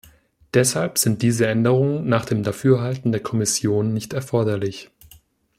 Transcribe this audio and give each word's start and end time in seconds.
Deshalb 0.55 0.97
sind 0.97 1.21
diese 1.21 1.45
Änderungen 1.45 2.09
nach 2.09 2.25
dem 2.25 2.41
Dafürhalten 2.41 3.11
der 3.11 3.21
Kommission 3.21 3.93
nicht 3.93 4.13
erforderlich. 4.13 4.89